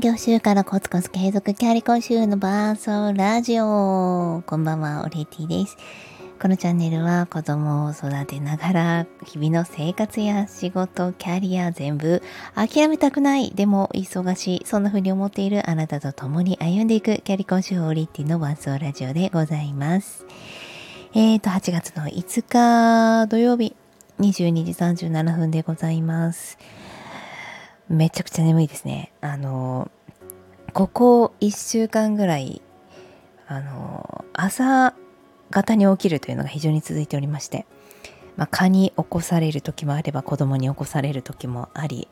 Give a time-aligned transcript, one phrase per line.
[0.00, 4.42] 専業週からコツコツ継続キャリコン週のバーソラジオ。
[4.46, 5.76] こんばんは、オレティです。
[6.40, 12.22] このチャンネルは子供を育てながら日々の生活や仕事、キャリア全部
[12.54, 20.24] 諦めたくない、でも忙しい、そんな風に思っているあなたと共に歩んでいくキャリコン週オリティのワンソーラジオでございます。
[21.12, 23.76] えーと、8月の5日土曜日
[24.18, 26.56] 22時37分でございます。
[27.90, 29.12] めちゃくちゃ眠いですね。
[29.20, 29.90] あの、
[30.72, 32.62] ここ1週間ぐらい、
[33.48, 34.94] あの、朝
[35.50, 37.66] 方に起きるというのが非常に続いておりまして、
[38.36, 42.06] まあ、蚊に起こされる時もあれば子供に起こされる時もあり、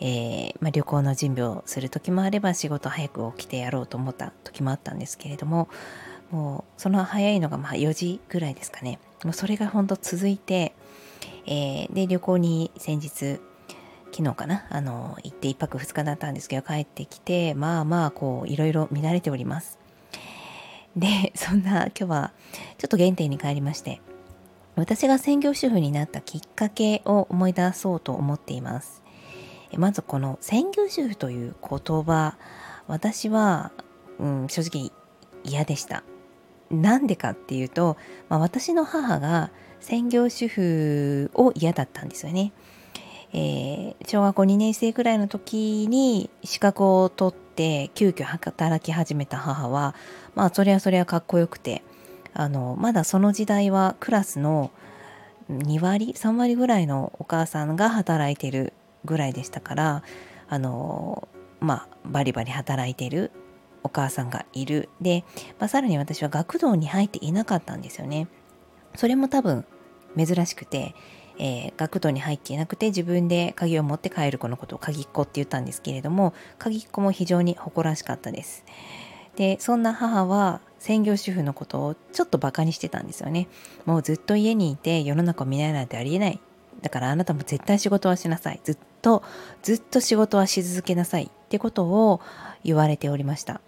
[0.00, 5.68] えー、まあ、旅行の準備をする時もあれば仕事早く起きてやろうと思った時もあったんですけれども
[6.30, 10.74] もうその早いのがま4時ぐらいですかねもうそれが本当続いて、
[11.46, 13.40] えー、で旅行に先日
[14.12, 14.66] 昨日かな？
[14.70, 19.78] あの行って1泊2日だったんですけど帰ってきてまあまあこういろいろ乱れております。
[20.96, 22.32] で そんな今日は
[22.78, 24.00] ちょっと原点に帰りまして
[24.74, 29.02] 私が専業主婦になったきっかけを思い出そうと思っています。
[29.76, 32.36] まずこの専業主婦という言葉
[32.88, 33.70] 私は、
[34.18, 34.90] うん、正直
[35.44, 36.02] 嫌でした。
[36.70, 37.96] なんでかっていうと、
[38.28, 42.52] まあ、私の母が専業主婦を嫌だったんですよね。
[43.32, 49.94] えー、小学校2年生くらいの時に資格を取って急遽働き始めた母は
[50.34, 51.82] まあそれはそれはかっこよくて
[52.34, 54.70] あのまだその時代はクラスの
[55.48, 58.72] 2割3割ぐらいのお母さんが働いてる
[59.04, 60.02] ぐらいでしたから
[60.48, 61.28] あの
[61.60, 63.30] まあバリバリ働いてる
[63.82, 64.88] お母さんがいる。
[65.00, 65.24] で、
[65.58, 68.28] まあ、さらに私は学童に入っていなかったんですよね。
[68.94, 69.64] それも多分
[70.16, 70.94] 珍しくて
[71.42, 78.62] えー、学童に入っていなくて自分で鍵を持って帰る子のことを鍵っ子って言ったんですけれども鍵っ子も非常に誇らしかったです。
[79.36, 83.48] でそんな母は専業主婦のことをちょっとバカにしてたんですよね。
[83.86, 86.38] もうずっと家にいて世の中を見ないなんてありえない。
[86.82, 88.60] だからあなたも絶対仕事はしなさい。
[88.62, 89.22] ずっと
[89.62, 92.20] ずっと仕事はし続けなさいってことを
[92.64, 93.62] 言われておりました。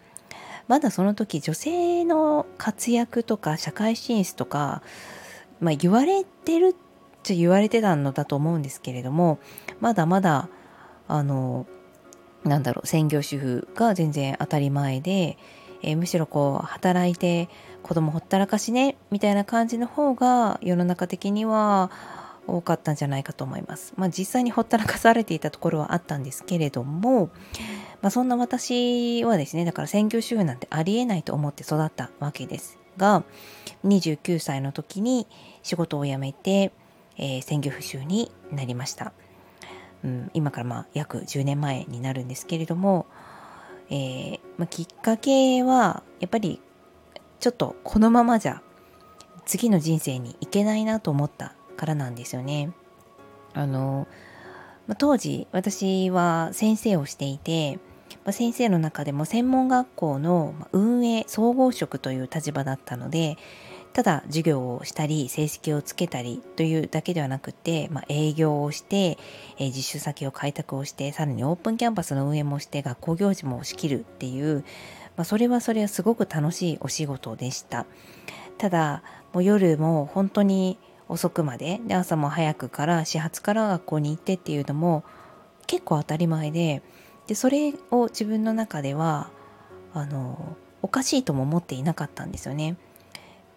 [0.69, 4.83] まだその時女性の活躍とか社会進出とか、
[5.61, 6.92] まあ、言われてるって
[7.23, 9.39] ちゃ言われてたのだと思うんですけれども
[9.81, 10.49] まだまだ
[11.09, 11.67] あの
[12.45, 15.39] なんだろう専業主婦が全然当たり前で、
[15.83, 17.49] えー、むしろこう働いて
[17.83, 21.91] 子供ほったらかしねみたいな感じの方が世の中的には
[22.47, 23.95] 多かったんじゃないかと思います。
[23.97, 27.31] まあ、実際にほったらかされていたところはあったんですけれども、
[28.01, 33.23] まあ、そんな私はですねだから専業主婦なんてありえないと思って育ったわけですが
[33.85, 35.29] 29歳の時に
[35.63, 36.73] 仕事を辞めて
[37.19, 39.13] えー、専業婦習になりました、
[40.05, 43.07] うん、今からまあ約10年前になるんですけれども、
[43.91, 46.61] えー、まあ、きっかけはやっぱり
[47.41, 48.63] ちょっとこのままじゃ
[49.45, 52.71] 次の人生に行けないなと思ったからなんですよね。
[53.55, 54.07] あの、
[54.87, 57.79] まあ、当時私は先生をしていて、
[58.25, 63.37] まあ、先生の中でも専門学校の運営総合職という立場だったので
[63.93, 69.19] ただ授業をしたり成績をつけたりというだけではなくて、まあ、営業をして、
[69.59, 74.65] えー、実習先を開拓をしてさらにオープンキャンパスの運営もして学校行事も仕切るっていう、
[75.17, 77.87] まあ、それはそれはすごく楽しいお仕事でした
[78.57, 79.03] ただ
[79.35, 80.79] もう夜も本当に
[81.09, 85.05] 遅くまでで朝も早くから始発から学校に行ってっていうのも
[85.67, 86.83] 結構当たり前で
[87.27, 89.31] でそれを自分の中では
[89.93, 92.77] あのおかしいとも思っていなかったんですよね。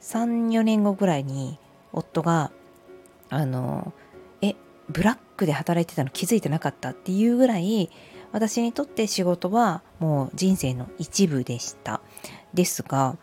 [0.06, 1.60] 34年後ぐらいに
[1.92, 2.52] 夫が
[3.30, 3.94] あの
[4.42, 4.56] え
[4.90, 7.90] ブラックで働いてたの気づいてなかったっていうぐらい
[8.32, 12.02] 私にとって仕事はもう人生の一部でした
[12.54, 13.18] ですが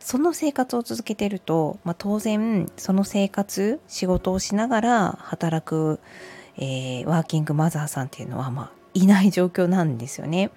[0.00, 6.00] その生活を続けてると、まあ、当然その生活仕事をしながら働く、
[6.56, 10.50] えー、ワーキングマザーさんっていうのは、まあ、いない状況なんですよね。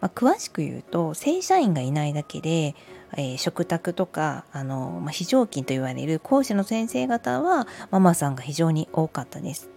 [0.00, 2.74] まあ、詳しく言うと正社員がいないだけで
[3.16, 9.70] えー、食卓とかあの、まあ、非常勤と言われる講師の先生方はママさんが非常に多かったです。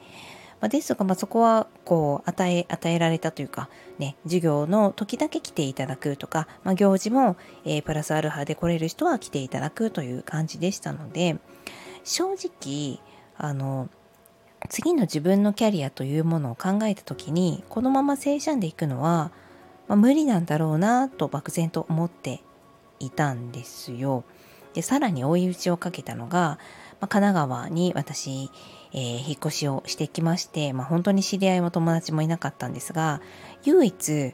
[0.60, 7.36] まあ、ですが、まあ、そこはこう与え与えられたというか、ね、授業の時だけ来ていただくとか、まあ、行事も、
[7.66, 11.38] えー、プラスアルファで来れる人は来ていただくという感じでしたので
[12.04, 13.00] 正直
[13.38, 13.90] あの
[14.70, 19.32] 次の自分のキャリアというものを考えた時にこのまま正社員で行くのは、
[19.92, 22.42] まあ、無理なんだろうなと漠然と思って
[23.02, 24.24] いたんですよ。
[24.74, 26.60] でさらに追い打ちをかけたのが、
[27.02, 28.50] まあ、神奈川に私、
[28.94, 33.20] えー、引っ越しをしてきまして、まあ、本当に知り合いも友達もいなかったんですが
[33.66, 34.34] 唯一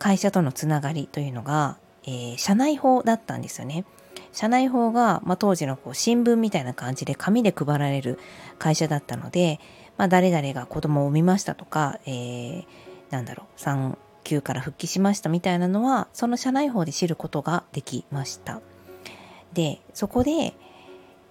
[0.00, 3.84] 会社とのつながりというのが、えー、社内法だったんですよね。
[4.32, 8.18] 社内法が、まあ、当時のこう新聞みたいな感じで紙で配られる
[8.58, 9.60] 会社だったので、
[9.98, 12.64] まあ、誰々が子供を産みましたとか、えー、
[13.10, 18.60] なんだろう産休から復帰しましたみたいなのはその社内法で知ることができました。
[19.52, 20.54] でそこで、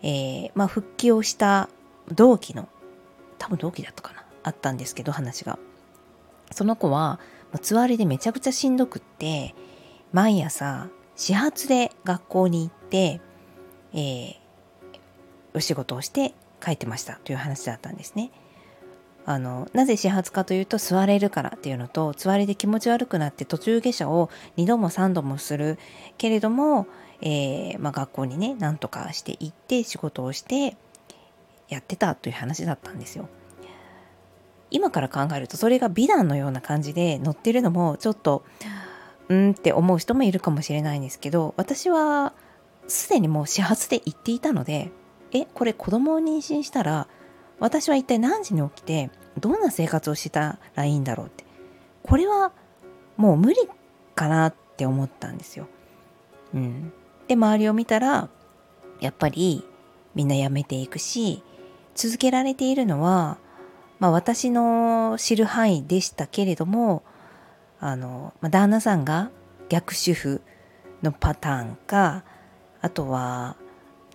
[0.01, 1.69] えー、まあ、復帰をした
[2.11, 2.67] 同期の
[3.37, 5.57] 多分同期だったかなあったんですけど話が
[6.51, 7.19] その子は
[7.61, 9.55] つわりでめちゃくちゃしんどくって
[10.11, 13.21] 毎朝始発で学校に行って、
[13.93, 14.37] えー、
[15.53, 18.31] お仕事をして帰ってましたという話だったんですね。
[19.29, 25.77] あのなぜ始発かというと座れるからっていうのと座りで気持ち悪くなって途中下車を2度も3度もする
[26.17, 26.87] けれども、
[27.21, 30.75] えー、まあ、学校にね何とかして行って仕事をして
[31.67, 33.29] やってたという話だったんですよ。
[34.71, 38.43] 今から考えるとそれが美談のような感じで載ってるのもちょっと
[39.27, 42.33] うんって思う人もいるかもしれないんですけど私は
[42.87, 44.91] すでにもう始発で行っていたので
[45.31, 47.07] えこれ子供を妊娠したら
[47.59, 51.45] 私は一体何時に起きてどんな生活をしたらいいんだろうって。
[52.03, 52.51] これは
[53.17, 53.57] もう無理
[54.15, 55.67] かなって思ったんですよ。
[56.53, 56.93] うん、
[57.27, 58.29] で周りを見たら
[58.99, 59.63] やっぱり
[60.15, 61.43] みんな辞めていくし
[61.95, 63.37] 続けられているのは、
[63.99, 67.03] まあ、私の知る範囲でしたけれども
[67.79, 69.29] あの、まあ、旦那さんが
[69.69, 70.41] 逆主婦
[71.03, 72.23] のパターンか
[72.81, 73.57] あとは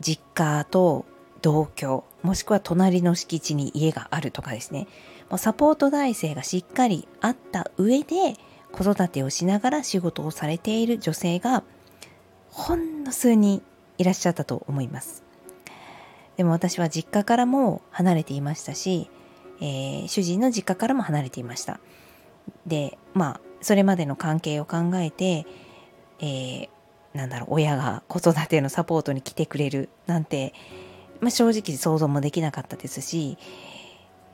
[0.00, 1.04] 実家と
[1.40, 4.86] 同居もしくは隣の敷地に家があるとかですね。
[5.30, 8.36] もうサポート体制がしっかりあった上で
[8.72, 11.62] 子育てをしながら仕事をされている女性が
[12.50, 13.62] ほんの数人
[13.98, 15.22] いらっしゃったと思います。
[16.36, 19.08] でも私は実家からも離れていましたし、
[19.60, 21.78] えー、主人の実家からも離れていました。
[22.66, 25.46] でまあそれまでの関係を考えて、
[26.20, 26.68] えー、
[27.14, 30.52] なんだろう親が子育てのサポートに来てくれるなんて、
[31.20, 33.38] まあ、正直想像もできなかったですし、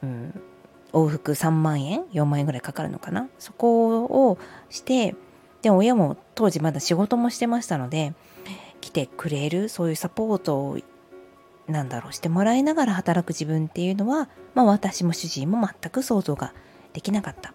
[0.03, 0.43] うん、
[0.93, 3.29] 往復3万円4万円ぐらいかかるのかな？
[3.39, 4.39] そこを
[4.69, 5.15] して
[5.63, 8.15] で親も当時まだ仕事もしてましたので
[8.81, 10.79] 来てくれるそういうサポートを
[11.69, 16.53] なんだろうしてもらいながら働く自分っていうのは、まあ、私も主人も全く想像が
[16.93, 17.55] できなかった。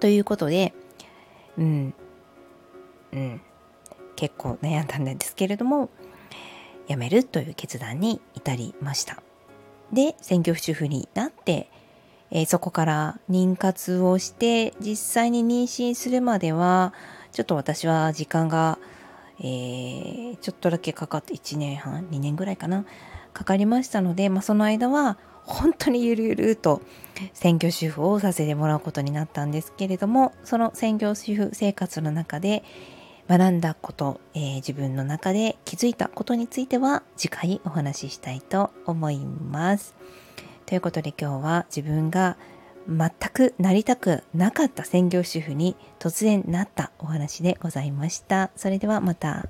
[0.00, 0.74] ということで
[1.56, 1.94] うん
[3.12, 3.40] うん
[4.16, 5.90] 結構悩んだんですけれども
[6.88, 9.22] 辞めるという決断に至りました。
[9.92, 11.70] で専業主婦になって、
[12.34, 16.94] えー、そこから妊活をして実際に妊娠するまでは
[17.30, 18.78] ちょっと私は時間が、
[19.38, 22.86] えー、ちょっとだけかかって1年半2年ぐらいかな
[23.34, 26.80] かかりましたので、まあ、その間は本当にゆるゆると
[27.34, 32.62] 専業主婦をさせてもらうことになったんですけれどもその専業主婦生活の中で
[33.28, 39.94] 学んだこと、えー、自分の中で気づいたことについては次回お話ししたいと思います。
[40.66, 42.36] ということで今日は自分が
[42.88, 48.50] 全くなりたくなかった専業主婦に突然なったお話でございました。
[48.56, 49.46] それではまた。